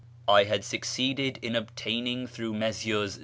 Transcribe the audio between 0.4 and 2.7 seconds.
had succeeded in obtaining through